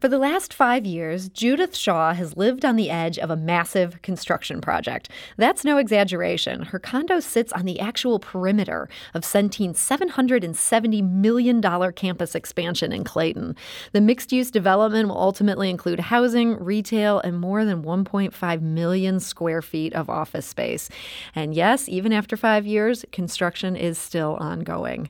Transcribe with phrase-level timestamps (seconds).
[0.00, 4.00] For the last five years, Judith Shaw has lived on the edge of a massive
[4.02, 5.08] construction project.
[5.36, 6.62] That's no exaggeration.
[6.62, 11.62] Her condo sits on the actual perimeter of Centene's $770 million
[11.92, 13.56] campus expansion in Clayton.
[13.92, 19.62] The mixed use development will ultimately include housing, retail, and more than 1.5 million square
[19.62, 20.88] feet of office space.
[21.34, 25.08] And yes, even after five years, construction is still ongoing.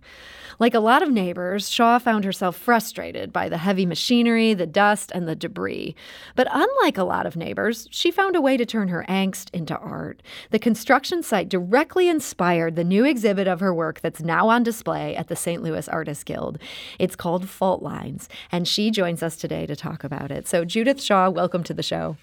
[0.59, 5.11] Like a lot of neighbors, Shaw found herself frustrated by the heavy machinery, the dust,
[5.15, 5.95] and the debris.
[6.35, 9.79] But unlike a lot of neighbors, she found a way to turn her angst into
[9.79, 10.23] art.
[10.51, 15.17] The construction site directly inspired the new exhibit of her work that's now on display
[15.17, 15.63] at the St.
[15.63, 16.59] Louis Artists Guild.
[16.99, 20.47] It's called Fault Lines, and she joins us today to talk about it.
[20.47, 22.17] So, Judith Shaw, welcome to the show.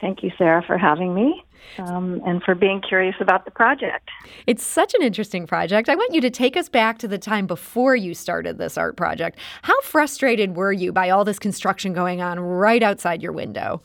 [0.00, 1.42] Thank you, Sarah, for having me
[1.78, 4.10] um, and for being curious about the project.
[4.46, 5.88] It's such an interesting project.
[5.88, 8.96] I want you to take us back to the time before you started this art
[8.96, 9.38] project.
[9.62, 13.82] How frustrated were you by all this construction going on right outside your window?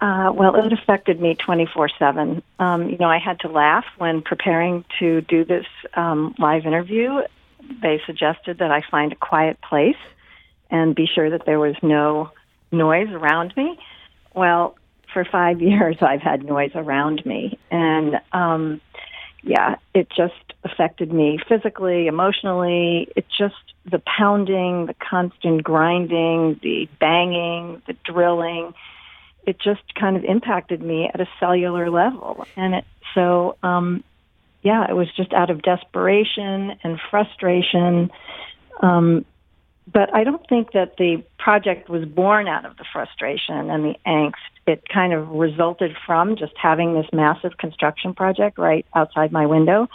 [0.00, 2.42] Uh, well, it affected me 24 7.
[2.60, 7.22] Um, you know, I had to laugh when preparing to do this um, live interview.
[7.82, 9.96] They suggested that I find a quiet place
[10.70, 12.30] and be sure that there was no
[12.70, 13.78] noise around me.
[14.34, 14.76] Well,
[15.12, 18.80] for five years I've had noise around me, and um,
[19.42, 20.34] yeah, it just
[20.64, 23.08] affected me physically, emotionally.
[23.16, 23.54] It just
[23.90, 28.74] the pounding, the constant grinding, the banging, the drilling.
[29.46, 32.84] It just kind of impacted me at a cellular level, and it
[33.14, 34.04] so um,
[34.62, 38.10] yeah, it was just out of desperation and frustration.
[38.80, 39.24] Um,
[39.92, 43.94] but I don't think that the project was born out of the frustration and the
[44.06, 44.34] angst.
[44.66, 49.88] It kind of resulted from just having this massive construction project right outside my window.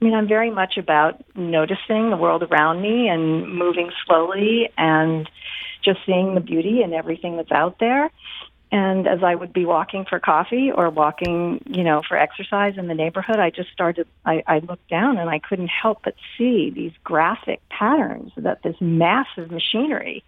[0.00, 5.28] I mean, I'm very much about noticing the world around me and moving slowly and
[5.82, 8.10] just seeing the beauty and everything that's out there.
[8.72, 12.88] And as I would be walking for coffee or walking, you know, for exercise in
[12.88, 16.70] the neighborhood, I just started, I, I looked down and I couldn't help but see
[16.70, 20.24] these graphic patterns that this massive machinery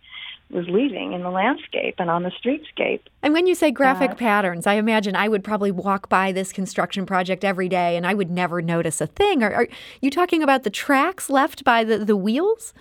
[0.51, 3.01] was leaving in the landscape and on the streetscape.
[3.21, 6.53] And when you say graphic uh, patterns, I imagine I would probably walk by this
[6.53, 9.43] construction project every day and I would never notice a thing.
[9.43, 9.69] Are, are
[10.01, 12.73] you talking about the tracks left by the, the wheels?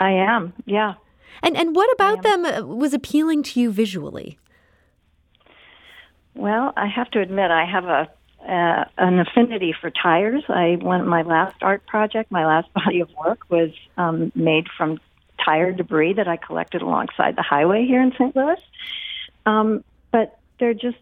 [0.00, 0.94] I am, yeah.
[1.42, 4.38] And and what about them uh, was appealing to you visually?
[6.40, 8.08] Well, I have to admit, I have a
[8.42, 10.42] uh, an affinity for tires.
[10.48, 14.98] I went my last art project, my last body of work was um, made from
[15.44, 18.34] tire debris that I collected alongside the highway here in St.
[18.34, 18.58] Louis.
[19.44, 20.96] Um, but they're just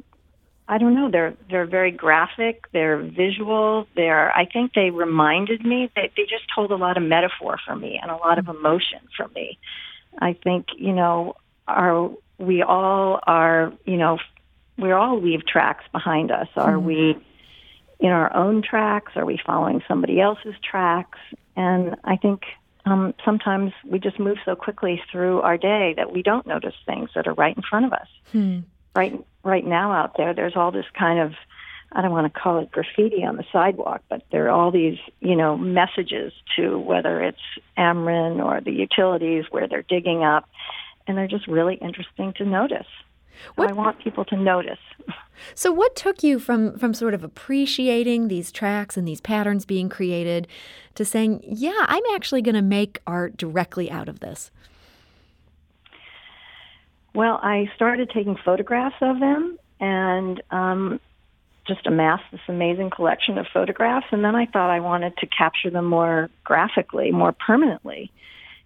[0.66, 1.08] I don't know.
[1.08, 2.64] They're they're very graphic.
[2.72, 3.86] They're visual.
[3.94, 7.76] They're I think they reminded me that they just told a lot of metaphor for
[7.76, 9.56] me and a lot of emotion for me.
[10.18, 11.36] I think you know
[11.68, 14.18] our we all are you know
[14.78, 16.48] we all leave tracks behind us.
[16.56, 16.86] Are mm-hmm.
[16.86, 17.16] we
[18.00, 19.12] in our own tracks?
[19.16, 21.18] Are we following somebody else's tracks?
[21.56, 22.42] And I think
[22.86, 27.10] um, sometimes we just move so quickly through our day that we don't notice things
[27.14, 28.08] that are right in front of us.
[28.32, 28.60] Hmm.
[28.94, 31.32] Right, right now out there, there's all this kind of
[31.92, 34.98] I don't want to call it graffiti on the sidewalk, but there are all these,
[35.20, 37.40] you know, messages to whether it's
[37.78, 40.48] Ameren or the utilities where they're digging up,
[41.06, 42.86] and they're just really interesting to notice.
[43.54, 44.78] What, I want people to notice.
[45.54, 49.88] So, what took you from from sort of appreciating these tracks and these patterns being
[49.88, 50.48] created
[50.96, 54.50] to saying, "Yeah, I'm actually going to make art directly out of this"?
[57.14, 61.00] Well, I started taking photographs of them and um,
[61.66, 64.06] just amassed this amazing collection of photographs.
[64.10, 68.10] And then I thought I wanted to capture them more graphically, more permanently.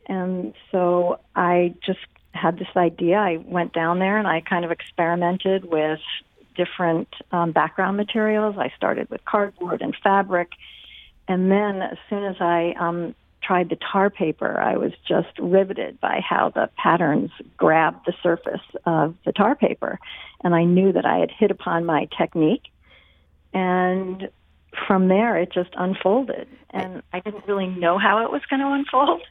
[0.07, 2.01] And so I just
[2.33, 3.17] had this idea.
[3.17, 6.01] I went down there and I kind of experimented with
[6.55, 8.57] different um, background materials.
[8.59, 10.51] I started with cardboard and fabric.
[11.29, 16.01] And then as soon as I um, tried the tar paper, I was just riveted
[16.01, 19.99] by how the patterns grabbed the surface of the tar paper.
[20.43, 22.65] And I knew that I had hit upon my technique.
[23.53, 24.29] And
[24.87, 26.49] from there, it just unfolded.
[26.71, 29.23] And I didn't really know how it was going to unfold.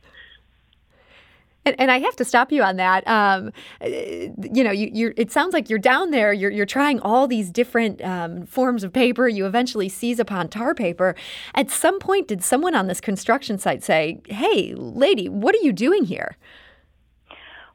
[1.63, 3.07] And, and, I have to stop you on that.
[3.07, 6.33] Um, you know, you, it sounds like you're down there.
[6.33, 9.27] You're, you're trying all these different um, forms of paper.
[9.27, 11.15] You eventually seize upon tar paper.
[11.53, 15.71] At some point, did someone on this construction site say, "Hey, lady, what are you
[15.71, 16.35] doing here?"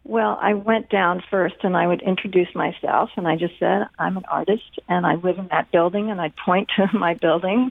[0.02, 4.16] Well, I went down first, and I would introduce myself, and I just said, "I'm
[4.16, 7.70] an artist, and I live in that building," and I'd point to my building,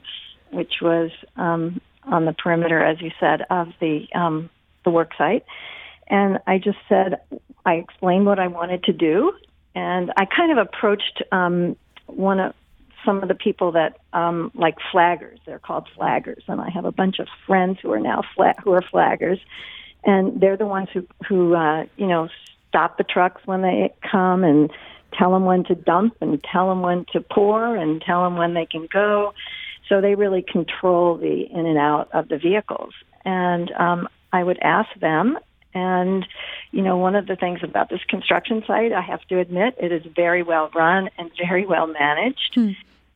[0.50, 4.48] which was um, on the perimeter, as you said, of the um,
[4.84, 5.44] the work site.
[6.08, 7.20] And I just said,
[7.64, 9.32] I explained what I wanted to do,
[9.74, 11.76] and I kind of approached um,
[12.06, 12.54] one of
[13.04, 15.38] some of the people that um, like flaggers.
[15.46, 18.72] They're called flaggers, and I have a bunch of friends who are now flag, who
[18.72, 19.40] are flaggers,
[20.04, 22.28] and they're the ones who who uh, you know
[22.68, 24.70] stop the trucks when they come and
[25.12, 28.54] tell them when to dump and tell them when to pour and tell them when
[28.54, 29.32] they can go.
[29.88, 32.92] So they really control the in and out of the vehicles.
[33.24, 35.38] And um, I would ask them.
[35.76, 36.26] And,
[36.72, 39.92] you know, one of the things about this construction site, I have to admit, it
[39.92, 42.54] is very well run and very well managed.
[42.54, 42.70] Hmm.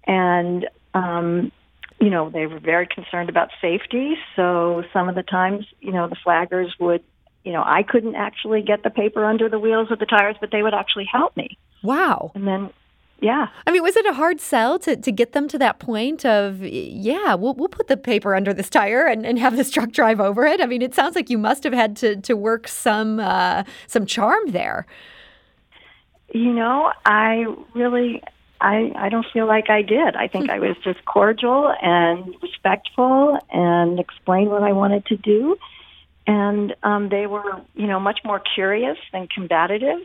[0.05, 1.53] And, um,
[2.01, 4.19] you know, they were very concerned about safety.
[4.37, 7.03] So some of the times, you know, the flaggers would,
[7.45, 10.51] you know, I couldn't actually get the paper under the wheels of the tires, but
[10.51, 11.57] they would actually help me.
[11.83, 12.31] Wow.
[12.35, 12.71] And then
[13.21, 13.49] yeah.
[13.67, 16.63] I mean, was it a hard sell to, to get them to that point of,
[16.63, 20.21] yeah, we'll, we'll put the paper under this tire and, and have this truck drive
[20.21, 20.61] over it?
[20.61, 24.07] I mean, it sounds like you must have had to, to work some, uh, some
[24.07, 24.87] charm there.
[26.33, 27.45] You know, I
[27.75, 28.23] really,
[28.61, 30.17] I, I don't feel like I did.
[30.17, 35.57] I think I was just cordial and respectful and explained what I wanted to do.
[36.27, 39.99] And um, they were, you know, much more curious than combative.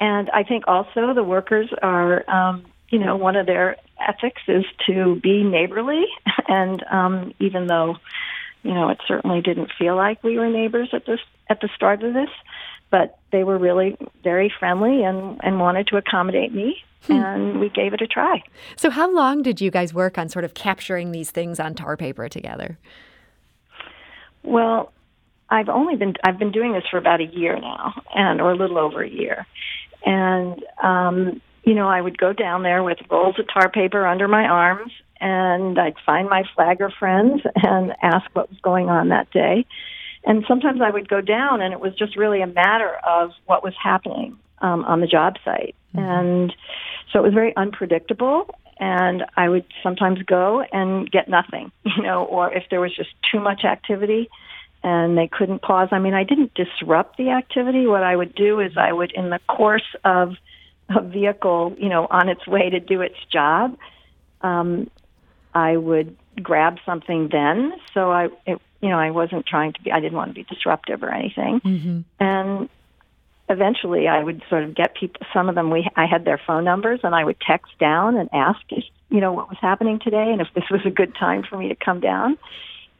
[0.00, 4.64] And I think also the workers are, um, you know, one of their ethics is
[4.86, 6.04] to be neighborly.
[6.50, 7.96] And um, even though,
[8.62, 12.02] you know, it certainly didn't feel like we were neighbors at this at the start
[12.02, 12.30] of this,
[12.90, 16.78] but they were really very friendly and and wanted to accommodate me.
[17.02, 17.12] Hmm.
[17.12, 18.42] And we gave it a try.
[18.76, 21.98] So, how long did you guys work on sort of capturing these things on tar
[21.98, 22.78] paper together?
[24.42, 24.90] Well,
[25.50, 28.56] I've only been I've been doing this for about a year now, and or a
[28.56, 29.46] little over a year,
[30.04, 34.28] and, um, you know, I would go down there with rolls of tar paper under
[34.28, 39.30] my arms and I'd find my flagger friends and ask what was going on that
[39.30, 39.66] day.
[40.24, 43.62] And sometimes I would go down and it was just really a matter of what
[43.62, 45.74] was happening um, on the job site.
[45.94, 45.98] Mm-hmm.
[45.98, 46.54] And
[47.12, 48.54] so it was very unpredictable.
[48.80, 53.10] And I would sometimes go and get nothing, you know, or if there was just
[53.30, 54.28] too much activity,
[54.82, 55.88] and they couldn't pause.
[55.90, 57.86] I mean, I didn't disrupt the activity.
[57.86, 60.34] What I would do is I would, in the course of
[60.88, 63.76] a vehicle, you know, on its way to do its job,
[64.40, 64.90] um,
[65.54, 67.72] I would grab something then.
[67.92, 69.90] So I, it, you know, I wasn't trying to be.
[69.90, 71.60] I didn't want to be disruptive or anything.
[71.64, 72.00] Mm-hmm.
[72.20, 72.68] And
[73.48, 75.26] eventually, I would sort of get people.
[75.34, 78.28] Some of them, we I had their phone numbers, and I would text down and
[78.32, 81.42] ask if you know what was happening today, and if this was a good time
[81.42, 82.38] for me to come down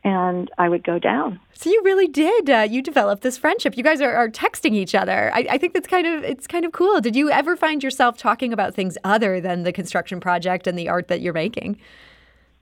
[0.08, 1.38] and I would go down.
[1.52, 2.48] So you really did.
[2.48, 3.76] Uh, you developed this friendship.
[3.76, 5.30] You guys are, are texting each other.
[5.34, 7.00] I, I, think that's kind of it's kind of cool.
[7.02, 10.88] Did you ever find yourself talking about things other than the construction project and the
[10.88, 11.78] art that you're making?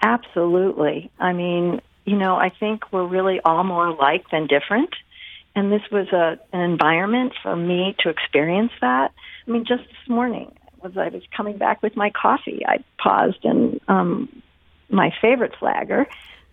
[0.02, 1.10] Absolutely.
[1.20, 4.90] I mean, you know, I think we're really all more alike than different,
[5.54, 9.12] and this was a an environment for me to experience that.
[9.46, 10.52] I mean, just this morning,
[10.84, 14.42] as I was coming back with my coffee, I paused and um,
[14.90, 16.08] my favorite flagger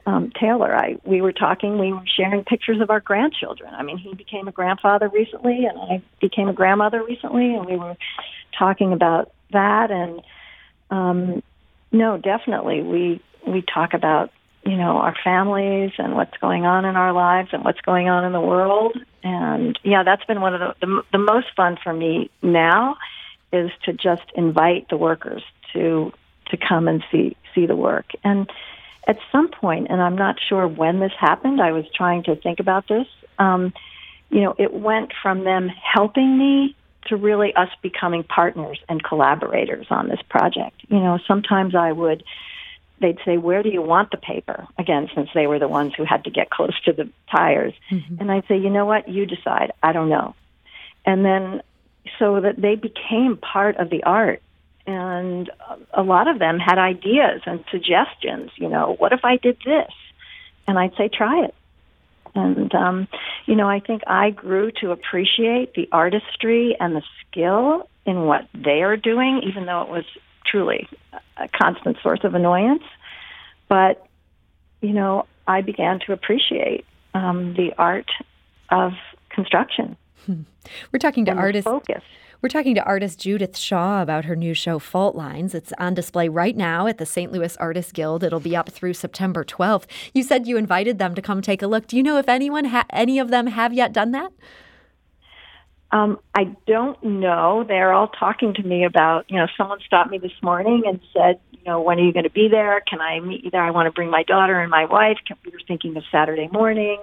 [0.06, 3.74] um, Taylor, I we were talking, we were sharing pictures of our grandchildren.
[3.74, 7.78] I mean, he became a grandfather recently, and I became a grandmother recently, and we
[7.78, 7.96] were
[8.58, 9.92] talking about that.
[9.92, 10.22] And
[10.90, 11.44] um,
[11.92, 14.32] no, definitely, we we talk about
[14.66, 18.26] you know our families and what's going on in our lives and what's going on
[18.26, 18.98] in the world.
[19.24, 22.98] And yeah, that's been one of the the, the most fun for me now
[23.54, 26.12] is to just invite the workers to
[26.48, 28.50] to come and see see the work and
[29.08, 32.60] at some point, and I'm not sure when this happened, I was trying to think
[32.60, 33.08] about this.
[33.38, 33.74] Um,
[34.30, 36.76] you know, it went from them helping me
[37.08, 40.82] to really us becoming partners and collaborators on this project.
[40.88, 42.24] You know, sometimes I would,
[43.02, 44.68] they'd say, Where do you want the paper?
[44.78, 47.74] Again, since they were the ones who had to get close to the tires.
[47.92, 48.18] Mm-hmm.
[48.20, 49.10] And I'd say, You know what?
[49.10, 49.72] You decide.
[49.82, 50.36] I don't know.
[51.06, 51.62] And then
[52.20, 54.42] so that they became part of the art
[54.86, 55.50] and
[55.94, 58.52] a lot of them had ideas and suggestions.
[58.58, 59.92] You know, what if I did this?
[60.68, 61.56] And I'd say, try it.
[62.36, 63.08] And um,
[63.46, 68.48] you know, I think I grew to appreciate the artistry and the skill in what
[68.54, 70.06] they are doing, even though it was
[70.46, 70.88] truly
[71.38, 72.84] a constant source of annoyance.
[73.70, 74.06] But
[74.82, 78.10] you know, I began to appreciate um, the art
[78.70, 78.94] of
[79.30, 79.96] construction.
[80.92, 81.70] We're talking to artists.
[81.70, 82.04] Focus.
[82.42, 85.56] We're talking to artist Judith Shaw about her new show, Fault Lines.
[85.56, 87.32] It's on display right now at the St.
[87.32, 88.22] Louis Artists Guild.
[88.22, 89.86] It'll be up through September 12th.
[90.14, 91.88] You said you invited them to come take a look.
[91.88, 94.34] Do you know if anyone, ha- any of them, have yet done that?
[95.94, 97.64] Um, I don't know.
[97.66, 101.40] They're all talking to me about, you know, someone stopped me this morning and said,
[101.52, 102.82] you know, when are you going to be there?
[102.82, 103.64] Can I meet you there?
[103.64, 105.18] I want to bring my daughter and my wife.
[105.46, 107.00] We were thinking of Saturday morning.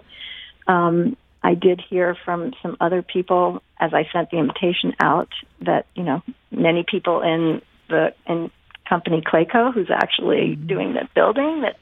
[0.66, 5.30] Um, I did hear from some other people as I sent the invitation out
[5.62, 8.50] that you know many people in the in
[8.88, 10.66] company Clayco, who's actually mm-hmm.
[10.66, 11.76] doing the building, that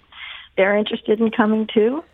[0.56, 2.04] they're interested in coming too.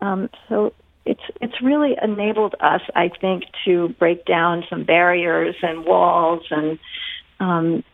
[0.00, 0.72] Um, so
[1.04, 6.78] it's it's really enabled us, I think, to break down some barriers and walls, and
[7.38, 7.84] um,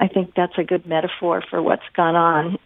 [0.00, 2.58] I think that's a good metaphor for what's gone on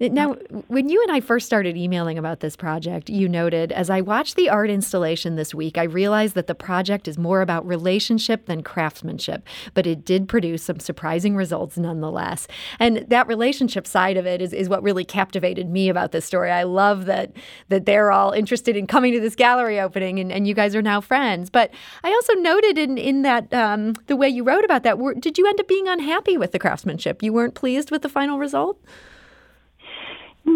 [0.00, 0.34] now,
[0.68, 4.36] when you and I first started emailing about this project, you noted, as I watched
[4.36, 8.62] the art installation this week, I realized that the project is more about relationship than
[8.62, 12.46] craftsmanship, but it did produce some surprising results nonetheless.
[12.78, 16.50] And that relationship side of it is, is what really captivated me about this story.
[16.50, 17.32] I love that
[17.68, 20.82] that they're all interested in coming to this gallery opening and, and you guys are
[20.82, 21.50] now friends.
[21.50, 21.70] But
[22.02, 25.38] I also noted in, in that um, the way you wrote about that, were, did
[25.38, 27.22] you end up being unhappy with the craftsmanship?
[27.22, 28.80] You weren't pleased with the final result?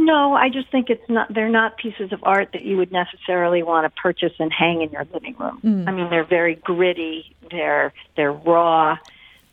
[0.03, 1.33] No, I just think it's not.
[1.33, 4.91] They're not pieces of art that you would necessarily want to purchase and hang in
[4.91, 5.61] your living room.
[5.63, 5.89] Mm.
[5.89, 7.37] I mean, they're very gritty.
[7.51, 8.97] They're they're raw.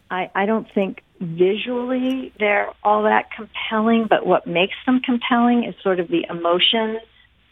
[0.10, 4.08] I I don't think visually they're all that compelling.
[4.10, 7.00] But what makes them compelling is sort of the emotion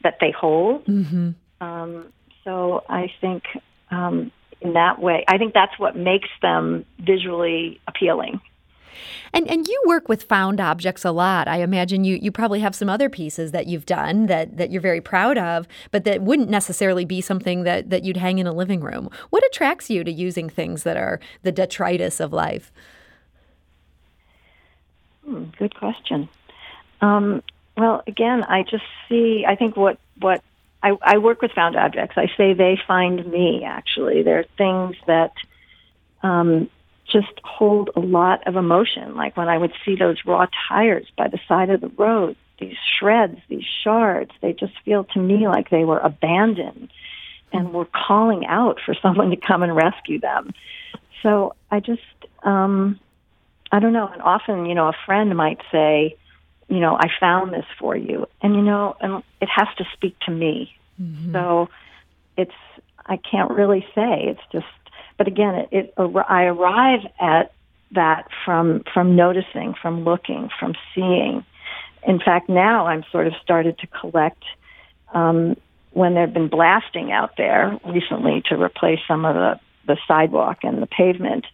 [0.04, 0.86] that they hold.
[0.86, 1.32] Mm-hmm.
[1.60, 2.14] Um,
[2.46, 3.44] so I think
[3.92, 8.40] um, in that way, I think that's what makes them visually appealing.
[9.34, 11.48] And and you work with found objects a lot.
[11.48, 14.82] I imagine you you probably have some other pieces that you've done that that you're
[14.82, 18.54] very proud of, but that wouldn't necessarily be something that that you'd hang in a
[18.54, 19.10] living room.
[19.30, 22.72] What attracts you to using things that are the detritus of life?
[25.25, 26.30] Hmm, good question.
[27.02, 27.42] Um,
[27.78, 29.46] well, again, I just see.
[29.48, 30.42] I think what what
[30.82, 32.16] I, I work with found objects.
[32.18, 33.64] I say they find me.
[33.64, 35.34] Actually, they're things that
[36.22, 36.70] um,
[37.12, 39.16] just hold a lot of emotion.
[39.16, 42.78] Like when I would see those raw tires by the side of the road, these
[43.00, 46.90] shreds, these shards, they just feel to me like they were abandoned
[47.52, 50.52] and were calling out for someone to come and rescue them.
[51.24, 52.02] So I just,
[52.44, 53.00] um,
[53.72, 54.08] I don't know.
[54.08, 56.18] And often, you know, a friend might say,
[56.68, 58.28] you know, I found this for you.
[58.42, 60.76] And, you know, and it has to speak to me.
[61.02, 61.34] Mm-hmm.
[61.34, 61.70] So
[62.38, 62.52] it's,
[63.06, 64.24] I can't really say.
[64.28, 64.66] It's just
[65.18, 67.54] but again, it, it I arrive at
[67.92, 71.46] that from from noticing, from looking, from seeing.
[72.08, 74.44] In fact, now I'm sort of started to collect
[75.14, 75.56] um,
[75.92, 80.82] when they've been blasting out there recently to replace some of the the sidewalk and
[80.82, 81.46] the pavement.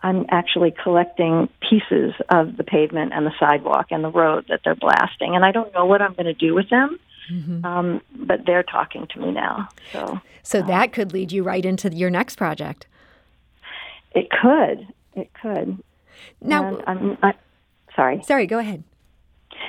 [0.00, 4.74] I'm actually collecting pieces of the pavement and the sidewalk and the road that they're
[4.74, 6.98] blasting, and I don't know what I'm going to do with them.
[7.30, 7.64] Mm-hmm.
[7.64, 9.68] Um, but they're talking to me now.
[9.92, 12.86] So, so that could lead you right into your next project.
[14.12, 14.86] It could.
[15.14, 15.82] It could.
[16.40, 17.34] Now, I'm, I,
[17.96, 18.22] sorry.
[18.24, 18.46] Sorry.
[18.46, 18.84] Go ahead.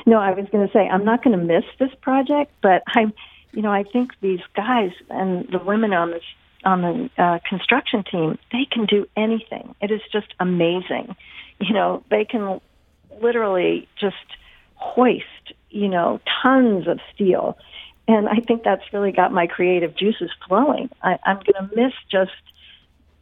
[0.05, 3.13] No, I was going to say I'm not going to miss this project, but I'm,
[3.53, 6.23] you know, I think these guys and the women on this
[6.65, 9.75] on the uh, construction team, they can do anything.
[9.81, 11.15] It is just amazing.
[11.59, 12.59] You know, they can
[13.21, 14.15] literally just
[14.73, 17.57] hoist, you know, tons of steel.
[18.07, 20.89] And I think that's really got my creative juices flowing.
[21.03, 22.31] I, I'm going to miss just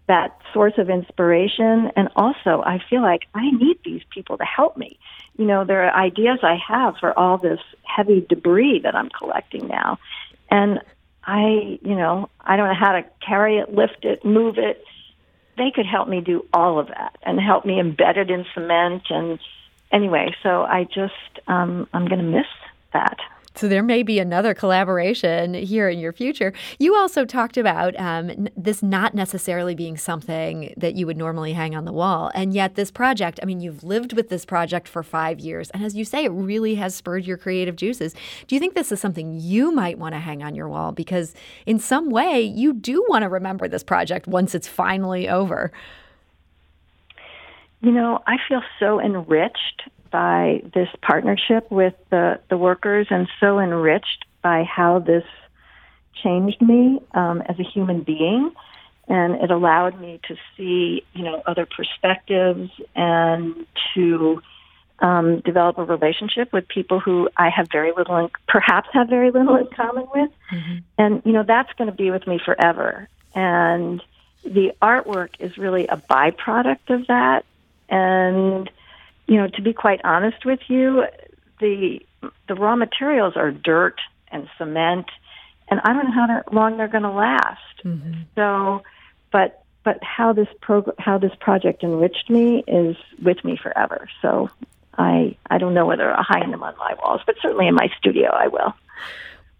[0.07, 1.91] that source of inspiration.
[1.95, 4.99] And also, I feel like I need these people to help me.
[5.37, 9.67] You know, there are ideas I have for all this heavy debris that I'm collecting
[9.67, 9.97] now.
[10.51, 10.79] And
[11.23, 14.83] I, you know, I don't know how to carry it, lift it, move it.
[15.57, 19.03] They could help me do all of that and help me embed it in cement.
[19.09, 19.39] And
[19.93, 22.47] anyway, so I just, um, I'm going to miss
[22.91, 23.17] that.
[23.55, 26.53] So there may be another collaboration here in your future.
[26.79, 31.53] You also talked about um, n- this not necessarily being something that you would normally
[31.53, 32.31] hang on the wall.
[32.33, 35.69] And yet, this project, I mean, you've lived with this project for five years.
[35.69, 38.15] And as you say, it really has spurred your creative juices.
[38.47, 40.91] Do you think this is something you might want to hang on your wall?
[40.91, 41.35] Because
[41.67, 45.71] in some way, you do want to remember this project once it's finally over.
[47.83, 53.59] You know, I feel so enriched by this partnership with the, the workers and so
[53.59, 55.25] enriched by how this
[56.23, 58.53] changed me um, as a human being.
[59.09, 64.41] And it allowed me to see, you know, other perspectives and to
[64.99, 69.29] um, develop a relationship with people who I have very little, in, perhaps have very
[69.29, 70.31] little in common with.
[70.49, 70.77] Mm-hmm.
[70.97, 73.09] And, you know, that's going to be with me forever.
[73.35, 74.01] And
[74.45, 77.43] the artwork is really a byproduct of that.
[77.89, 78.69] And
[79.27, 81.05] you know, to be quite honest with you,
[81.59, 81.99] the
[82.47, 83.99] the raw materials are dirt
[84.31, 85.07] and cement,
[85.69, 87.83] and I don't know how long they're going to last.
[87.83, 88.21] Mm-hmm.
[88.35, 88.83] So,
[89.31, 94.09] but but how this prog- how this project enriched me is with me forever.
[94.21, 94.49] So
[94.97, 97.89] I I don't know whether I'll hang them on my walls, but certainly in my
[97.97, 98.73] studio I will.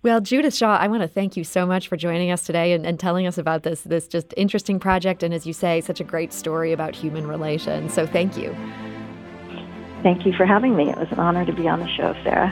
[0.04, 2.86] Well, Judith Shaw, I want to thank you so much for joining us today and,
[2.86, 6.04] and, telling us about this this just interesting project and as you say, such a
[6.04, 7.94] great story about human relations.
[7.94, 8.54] So thank you.
[10.04, 10.90] Thank you for having me.
[10.90, 12.52] It was an honor to be on the show, Sarah.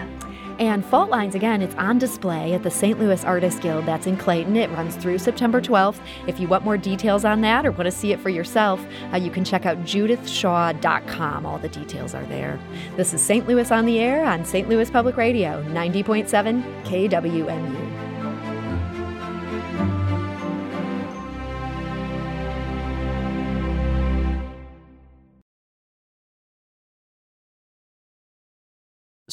[0.61, 2.99] And Fault Lines, again, it's on display at the St.
[2.99, 3.87] Louis Artists Guild.
[3.87, 4.55] That's in Clayton.
[4.55, 5.99] It runs through September 12th.
[6.27, 8.79] If you want more details on that or want to see it for yourself,
[9.11, 11.47] uh, you can check out judithshaw.com.
[11.47, 12.59] All the details are there.
[12.95, 13.47] This is St.
[13.47, 14.69] Louis on the Air on St.
[14.69, 17.90] Louis Public Radio, 90.7 KWMU.